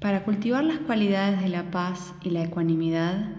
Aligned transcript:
Para 0.00 0.24
cultivar 0.24 0.62
las 0.62 0.78
cualidades 0.78 1.40
de 1.40 1.48
la 1.48 1.72
paz 1.72 2.14
y 2.22 2.30
la 2.30 2.44
ecuanimidad, 2.44 3.30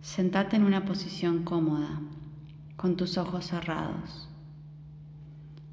sentate 0.00 0.56
en 0.56 0.64
una 0.64 0.86
posición 0.86 1.44
cómoda, 1.44 2.00
con 2.76 2.96
tus 2.96 3.18
ojos 3.18 3.48
cerrados, 3.48 4.26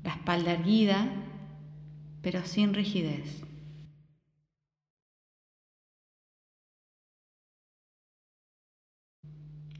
la 0.04 0.12
espalda 0.12 0.52
erguida, 0.52 1.08
pero 2.22 2.44
sin 2.44 2.74
rigidez. 2.74 3.46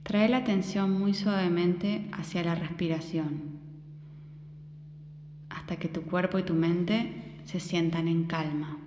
Trae 0.04 0.30
la 0.30 0.38
atención 0.38 0.98
muy 0.98 1.14
suavemente 1.16 2.10
hacia 2.14 2.46
la 2.46 2.56
respiración, 2.56 3.60
hasta 5.50 5.76
que 5.76 5.90
tu 5.90 6.04
cuerpo 6.04 6.40
y 6.40 6.44
tu 6.44 6.54
mente 6.54 7.42
se 7.44 7.60
sientan 7.60 8.08
en 8.08 8.24
calma. 8.24 8.78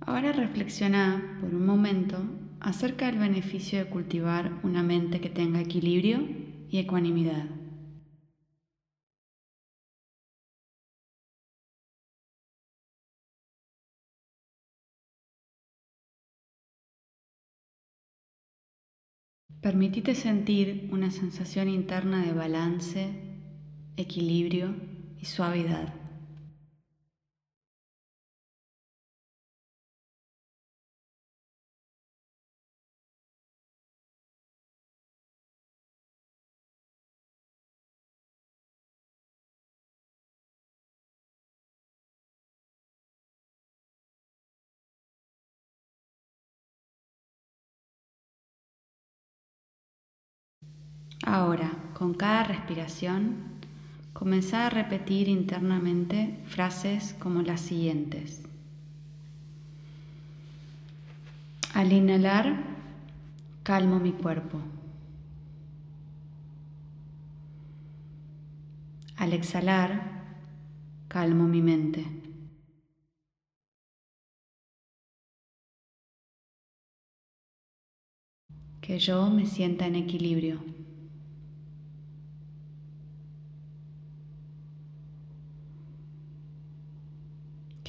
Ahora 0.00 0.32
reflexiona 0.32 1.38
por 1.40 1.54
un 1.54 1.64
momento 1.64 2.34
acerca 2.60 3.06
del 3.06 3.18
beneficio 3.18 3.78
de 3.78 3.86
cultivar 3.86 4.52
una 4.62 4.82
mente 4.82 5.20
que 5.20 5.30
tenga 5.30 5.60
equilibrio 5.60 6.28
y 6.68 6.78
ecuanimidad. 6.78 7.48
Permitite 19.62 20.14
sentir 20.16 20.88
una 20.90 21.10
sensación 21.12 21.68
interna 21.68 22.24
de 22.24 22.32
balance, 22.32 23.16
equilibrio 23.96 24.76
y 25.20 25.26
suavidad. 25.26 25.99
Ahora, 51.24 51.70
con 51.92 52.14
cada 52.14 52.44
respiración, 52.44 53.36
comenzá 54.14 54.66
a 54.66 54.70
repetir 54.70 55.28
internamente 55.28 56.38
frases 56.46 57.14
como 57.18 57.42
las 57.42 57.60
siguientes. 57.60 58.42
Al 61.74 61.92
inhalar, 61.92 62.64
calmo 63.62 64.00
mi 64.00 64.12
cuerpo. 64.12 64.58
Al 69.16 69.34
exhalar, 69.34 70.22
calmo 71.08 71.46
mi 71.46 71.60
mente. 71.60 72.06
Que 78.80 78.98
yo 78.98 79.28
me 79.28 79.44
sienta 79.44 79.86
en 79.86 79.96
equilibrio. 79.96 80.79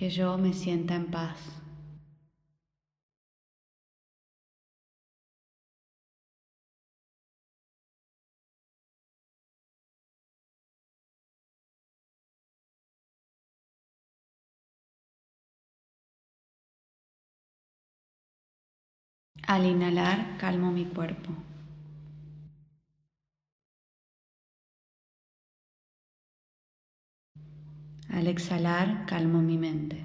Que 0.02 0.10
yo 0.10 0.36
me 0.36 0.52
sienta 0.52 0.96
en 0.96 1.12
paz. 1.12 1.38
Al 19.46 19.68
inhalar, 19.68 20.36
calmo 20.40 20.72
mi 20.72 20.86
cuerpo. 20.86 21.32
Al 28.12 28.28
exhalar, 28.28 29.06
calmo 29.06 29.42
mi 29.42 29.58
mente. 29.58 30.04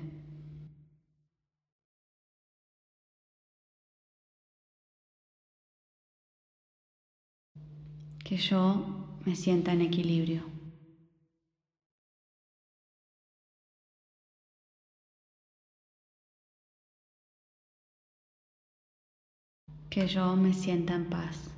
Que 8.25 8.37
yo 8.37 9.19
me 9.25 9.35
sienta 9.35 9.73
en 9.73 9.81
equilibrio. 9.81 10.45
Que 19.91 20.07
yo 20.07 20.37
me 20.37 20.53
sienta 20.53 20.95
en 20.95 21.07
paz. 21.07 21.56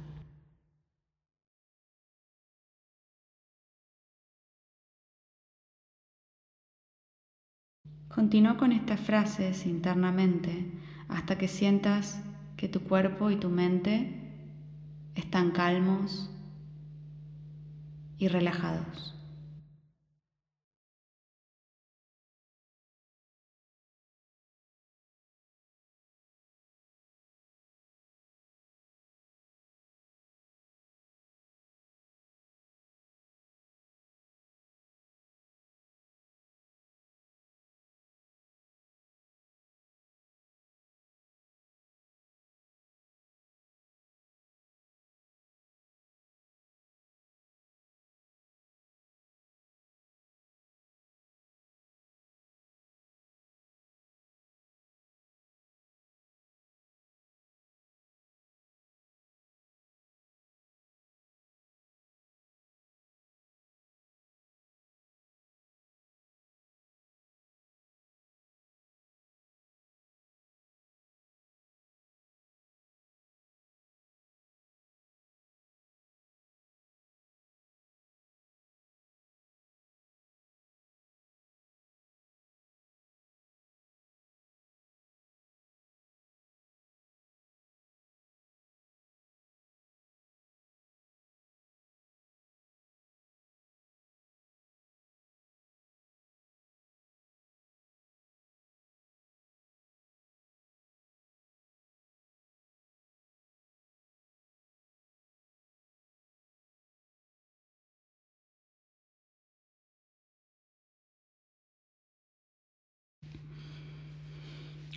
Continúa 8.18 8.56
con 8.56 8.72
estas 8.72 8.98
frases 8.98 9.64
internamente 9.64 10.66
hasta 11.06 11.38
que 11.38 11.46
sientas 11.46 12.20
que 12.56 12.66
tu 12.66 12.80
cuerpo 12.80 13.30
y 13.30 13.36
tu 13.36 13.48
mente 13.48 14.12
están 15.14 15.52
calmos 15.52 16.28
y 18.18 18.26
relajados. 18.26 19.17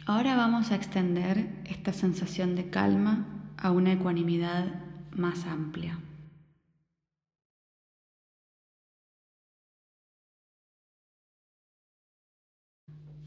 Ahora 0.07 0.35
vamos 0.35 0.71
a 0.71 0.75
extender 0.75 1.47
esta 1.65 1.93
sensación 1.93 2.55
de 2.55 2.69
calma 2.69 3.25
a 3.57 3.71
una 3.71 3.93
ecuanimidad 3.93 4.65
más 5.15 5.45
amplia. 5.45 5.99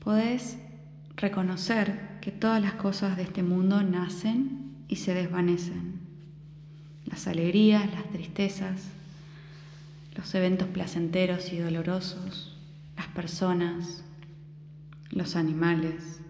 Podés 0.01 0.59
reconocer 1.17 2.19
que 2.21 2.33
todas 2.33 2.61
las 2.61 2.75
cosas 2.75 3.17
de 3.17 3.23
este 3.23 3.43
mundo 3.43 3.83
nacen 3.83 4.85
y 4.89 4.97
se 4.97 5.15
desvanecen. 5.15 6.01
Las 7.07 7.29
alegrías, 7.29 7.91
las 7.93 8.11
tristezas, 8.11 8.89
los 10.17 10.35
eventos 10.35 10.69
placenteros 10.69 11.53
y 11.53 11.59
dolorosos, 11.59 12.59
las 12.97 13.07
personas, 13.09 14.03
los 15.11 15.37
animales. 15.37 16.24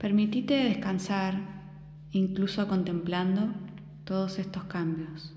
Permitite 0.00 0.54
descansar 0.54 1.34
incluso 2.10 2.66
contemplando 2.66 3.52
todos 4.04 4.38
estos 4.38 4.64
cambios. 4.64 5.34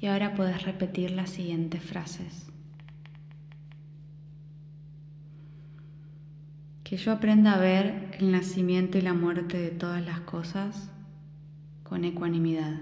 Y 0.00 0.06
ahora 0.06 0.34
puedes 0.34 0.62
repetir 0.62 1.10
las 1.10 1.28
siguientes 1.28 1.82
frases. 1.82 2.50
Que 6.90 6.96
yo 6.96 7.12
aprenda 7.12 7.54
a 7.54 7.58
ver 7.60 8.16
el 8.18 8.32
nacimiento 8.32 8.98
y 8.98 9.00
la 9.00 9.14
muerte 9.14 9.56
de 9.56 9.70
todas 9.70 10.04
las 10.04 10.18
cosas 10.22 10.90
con 11.84 12.04
ecuanimidad. 12.04 12.80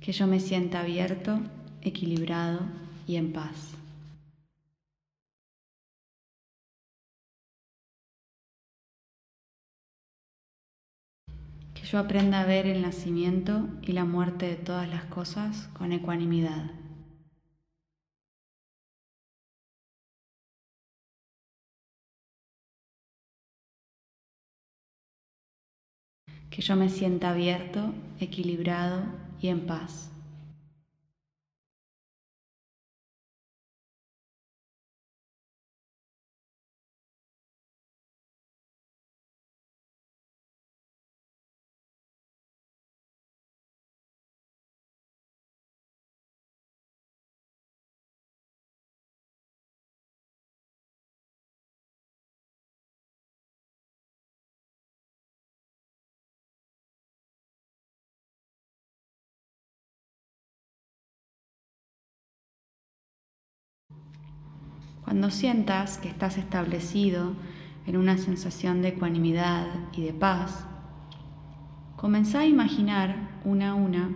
Que 0.00 0.12
yo 0.12 0.28
me 0.28 0.38
sienta 0.38 0.78
abierto, 0.78 1.40
equilibrado 1.82 2.60
y 3.08 3.16
en 3.16 3.32
paz. 3.32 3.74
Yo 11.90 11.98
aprenda 11.98 12.42
a 12.42 12.44
ver 12.44 12.66
el 12.66 12.82
nacimiento 12.82 13.66
y 13.80 13.92
la 13.92 14.04
muerte 14.04 14.46
de 14.46 14.56
todas 14.56 14.86
las 14.90 15.04
cosas 15.04 15.68
con 15.72 15.92
ecuanimidad. 15.92 16.70
Que 26.50 26.60
yo 26.60 26.76
me 26.76 26.90
sienta 26.90 27.30
abierto, 27.30 27.94
equilibrado 28.20 29.04
y 29.40 29.48
en 29.48 29.66
paz. 29.66 30.10
Cuando 65.08 65.30
sientas 65.30 65.96
que 65.96 66.10
estás 66.10 66.36
establecido 66.36 67.32
en 67.86 67.96
una 67.96 68.18
sensación 68.18 68.82
de 68.82 68.88
ecuanimidad 68.88 69.64
y 69.94 70.02
de 70.02 70.12
paz, 70.12 70.66
comenzá 71.96 72.40
a 72.40 72.46
imaginar 72.46 73.40
una 73.42 73.70
a 73.70 73.74
una 73.74 74.10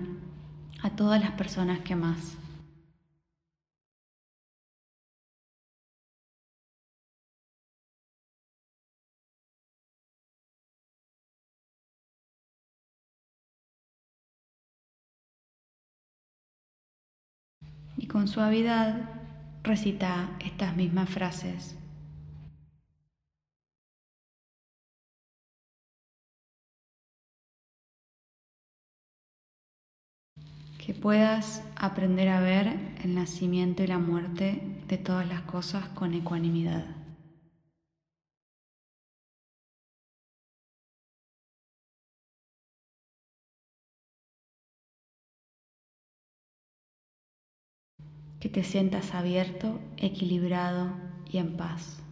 a 0.82 0.90
todas 0.90 1.18
las 1.18 1.30
personas 1.30 1.80
que 1.80 1.94
amas. 1.94 2.36
Y 17.96 18.08
con 18.08 18.28
suavidad 18.28 19.21
recita 19.62 20.30
estas 20.40 20.76
mismas 20.76 21.08
frases. 21.08 21.76
Que 30.84 30.94
puedas 30.94 31.62
aprender 31.76 32.28
a 32.28 32.40
ver 32.40 32.76
el 33.04 33.14
nacimiento 33.14 33.84
y 33.84 33.86
la 33.86 33.98
muerte 33.98 34.60
de 34.88 34.98
todas 34.98 35.28
las 35.28 35.42
cosas 35.42 35.88
con 35.90 36.12
ecuanimidad. 36.12 37.01
Que 48.42 48.48
te 48.48 48.64
sientas 48.64 49.14
abierto, 49.14 49.78
equilibrado 49.98 50.90
y 51.30 51.38
en 51.38 51.56
paz. 51.56 52.02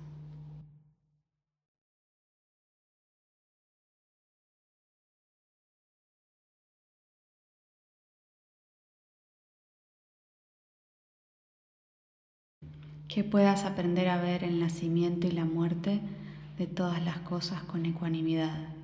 Que 13.09 13.25
puedas 13.25 13.65
aprender 13.65 14.09
a 14.09 14.23
ver 14.23 14.45
el 14.45 14.61
nacimiento 14.61 15.27
y 15.27 15.33
la 15.33 15.45
muerte 15.45 16.01
de 16.59 16.69
todas 16.69 17.05
las 17.05 17.19
cosas 17.23 17.65
con 17.65 17.85
ecuanimidad. 17.87 18.80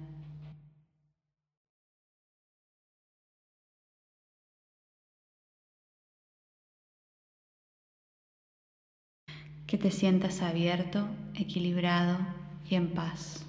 Que 9.67 9.79
te 9.79 9.91
sientas 9.91 10.43
abierto, 10.43 11.09
equilibrado 11.35 12.19
y 12.69 12.75
en 12.77 12.89
paz. 12.95 13.46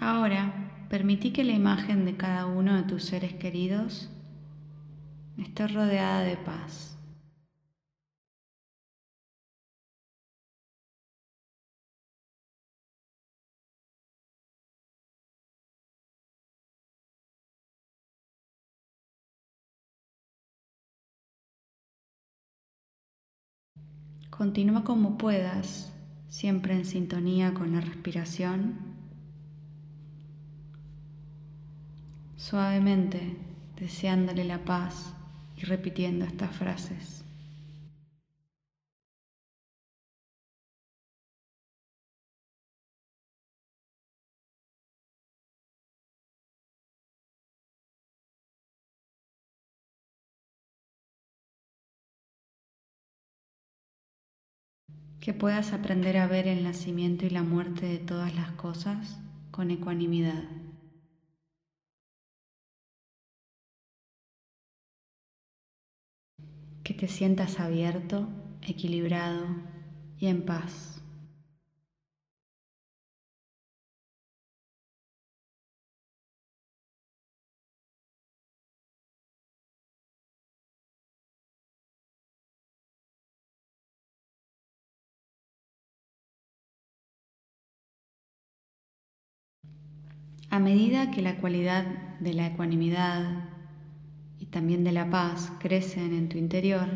Ahora, 0.00 0.86
permití 0.88 1.32
que 1.32 1.42
la 1.42 1.52
imagen 1.52 2.04
de 2.04 2.16
cada 2.16 2.46
uno 2.46 2.76
de 2.76 2.84
tus 2.84 3.04
seres 3.04 3.32
queridos 3.34 4.08
esté 5.38 5.66
rodeada 5.68 6.22
de 6.22 6.36
paz. 6.36 6.96
Continúa 24.30 24.84
como 24.84 25.16
puedas, 25.16 25.92
siempre 26.28 26.74
en 26.74 26.84
sintonía 26.84 27.54
con 27.54 27.72
la 27.72 27.80
respiración. 27.80 28.93
Suavemente, 32.54 33.36
deseándole 33.74 34.44
la 34.44 34.64
paz 34.64 35.12
y 35.56 35.62
repitiendo 35.64 36.24
estas 36.24 36.54
frases. 36.54 37.24
que 55.20 55.32
puedas 55.32 55.72
aprender 55.72 56.18
a 56.18 56.28
ver 56.28 56.46
el 56.46 56.62
nacimiento 56.62 57.26
y 57.26 57.30
la 57.30 57.42
muerte 57.42 57.86
de 57.86 57.98
todas 57.98 58.32
las 58.36 58.52
cosas 58.52 59.18
con 59.50 59.72
ecuanimidad. 59.72 60.44
Que 66.84 66.92
te 66.94 67.08
sientas 67.08 67.60
abierto, 67.60 68.28
equilibrado 68.62 69.46
y 70.20 70.26
en 70.26 70.44
paz. 70.44 71.00
A 90.50 90.58
medida 90.60 91.10
que 91.10 91.22
la 91.22 91.38
cualidad 91.38 91.84
de 92.20 92.34
la 92.34 92.46
ecuanimidad 92.46 93.53
y 94.38 94.46
también 94.46 94.84
de 94.84 94.92
la 94.92 95.10
paz 95.10 95.52
crecen 95.60 96.12
en 96.14 96.28
tu 96.28 96.38
interior, 96.38 96.88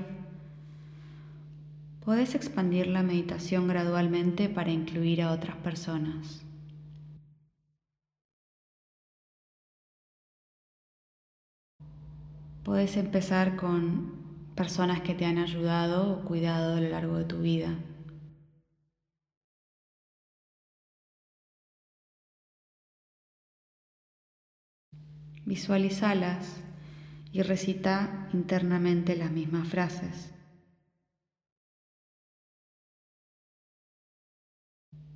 puedes 2.04 2.34
expandir 2.34 2.86
la 2.86 3.02
meditación 3.02 3.68
gradualmente 3.68 4.48
para 4.48 4.70
incluir 4.70 5.22
a 5.22 5.32
otras 5.32 5.56
personas. 5.56 6.44
Puedes 12.64 12.96
empezar 12.96 13.56
con 13.56 14.12
personas 14.54 15.00
que 15.00 15.14
te 15.14 15.24
han 15.24 15.38
ayudado 15.38 16.18
o 16.18 16.24
cuidado 16.24 16.76
a 16.76 16.80
lo 16.80 16.88
largo 16.88 17.16
de 17.16 17.24
tu 17.24 17.38
vida. 17.38 17.78
Visualizalas 25.46 26.67
y 27.32 27.42
recita 27.42 28.28
internamente 28.32 29.16
las 29.16 29.30
mismas 29.30 29.68
frases. 29.68 30.32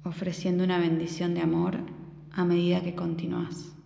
ofreciendo 0.04 0.64
una 0.64 0.78
bendición 0.78 1.34
de 1.34 1.42
amor 1.42 1.78
a 2.32 2.44
medida 2.44 2.82
que 2.82 2.94
continúas. 2.94 3.76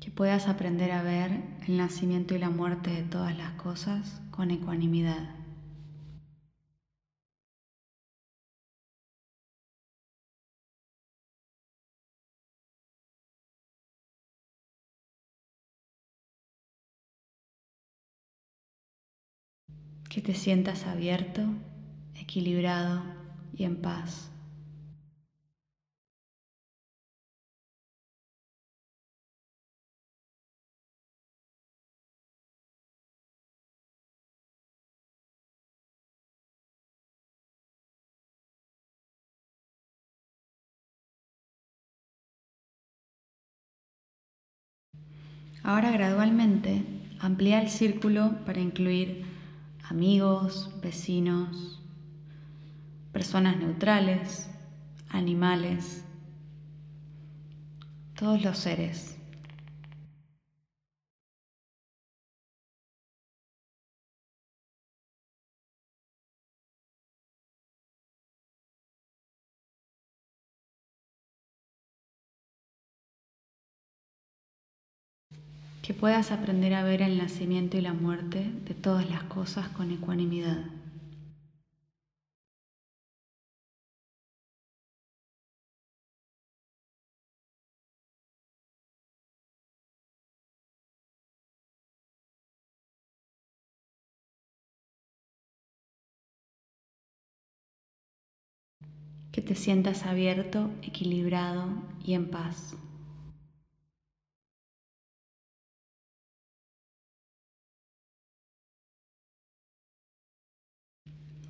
Que 0.00 0.10
puedas 0.10 0.48
aprender 0.48 0.92
a 0.92 1.02
ver 1.02 1.42
el 1.66 1.78
nacimiento 1.78 2.34
y 2.34 2.38
la 2.38 2.50
muerte 2.50 2.90
de 2.90 3.02
todas 3.02 3.36
las 3.36 3.52
cosas 3.52 4.20
con 4.30 4.50
ecuanimidad. 4.50 5.43
Que 20.14 20.22
te 20.22 20.34
sientas 20.34 20.86
abierto, 20.86 21.42
equilibrado 22.14 23.02
y 23.52 23.64
en 23.64 23.74
paz. 23.74 24.30
Ahora 45.64 45.90
gradualmente 45.90 46.84
amplía 47.18 47.60
el 47.60 47.68
círculo 47.68 48.36
para 48.46 48.60
incluir 48.60 49.33
amigos, 49.88 50.70
vecinos, 50.82 51.82
personas 53.12 53.56
neutrales, 53.58 54.48
animales, 55.10 56.04
todos 58.14 58.42
los 58.42 58.58
seres. 58.58 59.18
Que 75.84 75.92
puedas 75.92 76.32
aprender 76.32 76.72
a 76.72 76.82
ver 76.82 77.02
el 77.02 77.18
nacimiento 77.18 77.76
y 77.76 77.82
la 77.82 77.92
muerte 77.92 78.50
de 78.66 78.72
todas 78.72 79.06
las 79.10 79.24
cosas 79.24 79.68
con 79.68 79.90
ecuanimidad. 79.90 80.64
Que 99.32 99.42
te 99.42 99.54
sientas 99.54 100.06
abierto, 100.06 100.70
equilibrado 100.82 101.68
y 102.02 102.14
en 102.14 102.30
paz. 102.30 102.74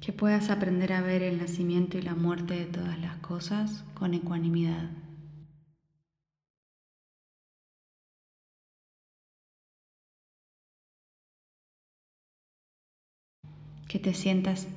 Que 0.04 0.12
puedas 0.12 0.50
aprender 0.50 0.92
a 0.92 1.00
ver 1.00 1.22
el 1.22 1.38
nacimiento 1.38 1.96
y 1.96 2.02
la 2.02 2.14
muerte 2.14 2.52
de 2.52 2.66
todas 2.66 2.98
las 2.98 3.16
cosas 3.18 3.84
con 3.94 4.12
ecuanimidad. 4.12 4.90
Que 13.88 13.98
te 13.98 14.12
sientas 14.12 14.68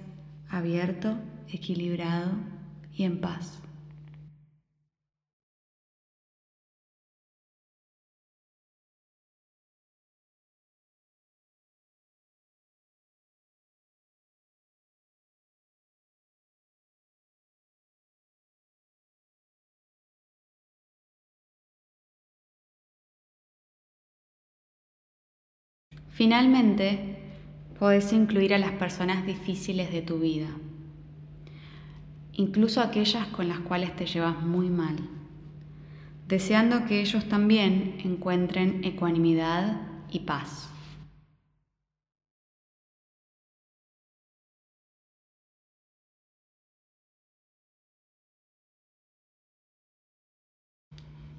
abierto, 0.49 1.17
equilibrado 1.49 2.31
y 2.93 3.03
en 3.03 3.19
paz. 3.19 3.66
Finalmente, 26.17 27.15
puedes 27.77 28.11
incluir 28.11 28.51
a 28.55 28.57
las 28.57 28.71
personas 28.71 29.23
difíciles 29.27 29.91
de 29.91 30.01
tu 30.01 30.17
vida, 30.17 30.47
incluso 32.33 32.81
aquellas 32.81 33.27
con 33.27 33.47
las 33.47 33.59
cuales 33.59 33.95
te 33.95 34.07
llevas 34.07 34.41
muy 34.41 34.71
mal, 34.71 34.95
deseando 36.27 36.87
que 36.87 37.01
ellos 37.01 37.25
también 37.29 37.97
encuentren 38.03 38.83
ecuanimidad 38.83 39.79
y 40.09 40.21
paz. 40.21 40.71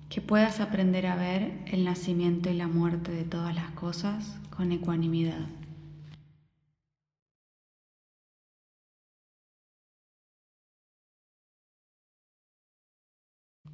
Que 0.09 0.23
puedas 0.23 0.61
aprender 0.61 1.07
a 1.07 1.17
ver 1.17 1.62
el 1.67 1.85
nacimiento 1.85 2.49
y 2.49 2.55
la 2.55 2.67
muerte 2.67 3.12
de 3.12 3.25
todas 3.25 3.55
las 3.55 3.71
cosas 3.73 4.38
con 4.49 4.73
ecuanimidad. 4.73 5.47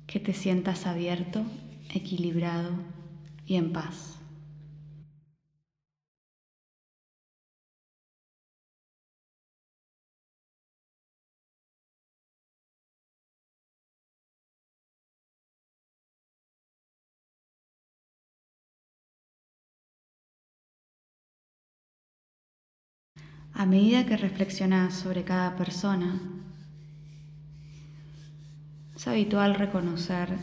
Que 0.08 0.18
te 0.18 0.32
sientas 0.32 0.86
abierto, 0.86 1.44
equilibrado 1.94 2.72
y 3.46 3.54
en 3.54 3.72
paz. 3.72 4.18
A 23.56 23.66
medida 23.66 24.04
que 24.04 24.16
reflexionas 24.16 24.94
sobre 24.94 25.22
cada 25.22 25.54
persona, 25.54 26.20
es 28.96 29.06
habitual 29.06 29.54
reconocer 29.54 30.36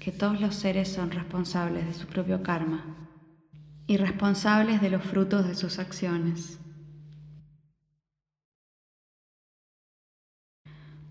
que 0.00 0.10
todos 0.10 0.40
los 0.40 0.56
seres 0.56 0.92
son 0.92 1.12
responsables 1.12 1.86
de 1.86 1.94
su 1.94 2.08
propio 2.08 2.42
karma 2.42 2.84
y 3.86 3.96
responsables 3.98 4.80
de 4.80 4.90
los 4.90 5.04
frutos 5.04 5.46
de 5.46 5.54
sus 5.54 5.78
acciones. 5.78 6.58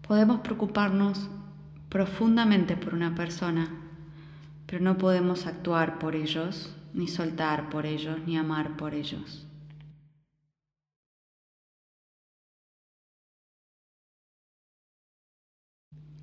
Podemos 0.05 0.41
preocuparnos 0.41 1.29
profundamente 1.87 2.75
por 2.75 2.93
una 2.93 3.15
persona, 3.15 3.69
pero 4.65 4.83
no 4.83 4.97
podemos 4.97 5.47
actuar 5.47 5.99
por 5.99 6.17
ellos, 6.17 6.75
ni 6.93 7.07
soltar 7.07 7.69
por 7.69 7.85
ellos, 7.85 8.19
ni 8.25 8.37
amar 8.37 8.75
por 8.75 8.93
ellos. 8.93 9.47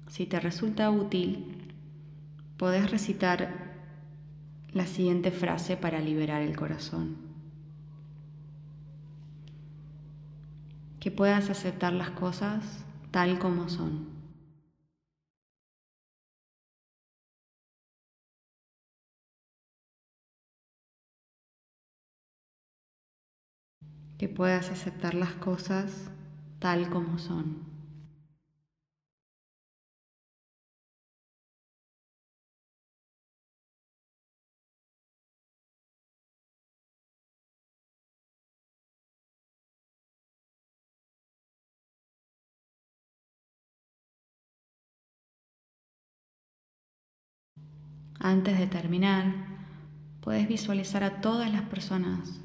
Si 0.09 0.27
te 0.27 0.39
resulta 0.41 0.91
útil, 0.91 1.73
podés 2.59 2.91
recitar 2.91 3.73
la 4.73 4.87
siguiente 4.87 5.31
frase 5.31 5.77
para 5.77 6.01
liberar 6.01 6.43
el 6.43 6.57
corazón. 6.57 7.17
Que 11.01 11.11
puedas 11.11 11.51
aceptar 11.51 11.93
las 11.93 12.11
cosas 12.11 12.85
tal 13.11 13.39
como 13.39 13.69
son. 13.69 14.07
Que 24.19 24.29
puedas 24.29 24.71
aceptar 24.71 25.15
las 25.15 25.33
cosas 25.35 26.11
tal 26.61 26.89
como 26.91 27.19
son. 27.19 27.72
Antes 48.25 48.57
de 48.57 48.69
terminar, 48.69 49.35
puedes 50.21 50.47
visualizar 50.47 51.03
a 51.03 51.21
todas 51.21 51.53
las 51.53 51.63
personas, 51.63 52.41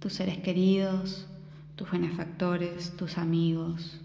tus 0.00 0.14
seres 0.14 0.38
queridos, 0.38 1.28
tus 1.76 1.92
benefactores, 1.92 2.96
tus 2.96 3.18
amigos, 3.18 4.00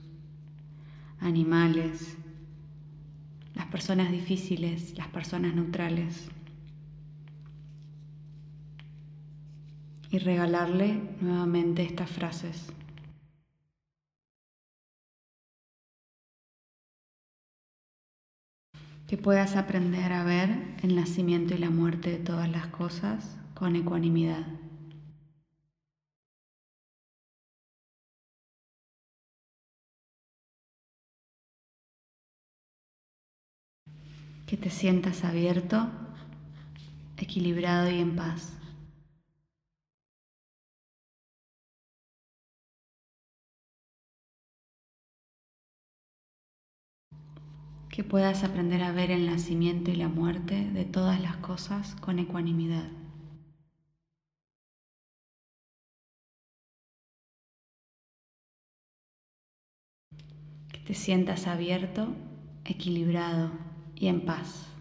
animales, 1.19 2.17
las 3.55 3.65
personas 3.65 4.11
difíciles, 4.11 4.95
las 4.95 5.07
personas 5.07 5.55
neutrales. 5.55 6.29
Y 10.11 10.19
regalarle 10.19 11.01
nuevamente 11.19 11.81
estas 11.81 12.11
frases. 12.11 12.71
Que 19.07 19.17
puedas 19.17 19.55
aprender 19.55 20.11
a 20.11 20.25
ver 20.25 20.49
el 20.83 20.95
nacimiento 20.95 21.53
y 21.53 21.57
la 21.57 21.69
muerte 21.69 22.11
de 22.11 22.17
todas 22.17 22.49
las 22.49 22.67
cosas 22.67 23.37
con 23.55 23.77
ecuanimidad. 23.77 24.45
Que 34.45 34.57
te 34.57 34.69
sientas 34.69 35.23
abierto, 35.23 35.89
equilibrado 37.17 37.89
y 37.89 37.99
en 37.99 38.15
paz. 38.15 38.56
Que 47.97 48.03
puedas 48.03 48.43
aprender 48.43 48.83
a 48.83 48.91
ver 48.91 49.09
el 49.09 49.25
nacimiento 49.25 49.89
y 49.89 49.95
la 49.95 50.07
muerte 50.07 50.69
de 50.69 50.85
todas 50.85 51.19
las 51.19 51.37
cosas 51.37 51.95
con 51.95 52.19
ecuanimidad. 52.19 52.91
Que 60.71 60.77
te 60.85 60.93
sientas 60.93 61.47
abierto, 61.47 62.09
equilibrado 62.65 63.49
y 63.95 64.09
en 64.09 64.25
paz. 64.25 64.76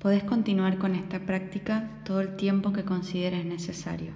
Podés 0.00 0.24
continuar 0.24 0.78
con 0.78 0.94
esta 0.94 1.26
práctica 1.26 2.00
todo 2.06 2.22
el 2.22 2.34
tiempo 2.34 2.72
que 2.72 2.86
consideres 2.86 3.44
necesario. 3.44 4.14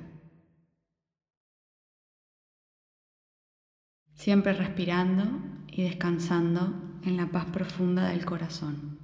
Siempre 4.14 4.55
respirando 4.55 5.25
y 5.70 5.83
descansando 5.83 6.73
en 7.03 7.18
la 7.18 7.31
paz 7.31 7.44
profunda 7.53 8.09
del 8.09 8.25
corazón. 8.25 9.04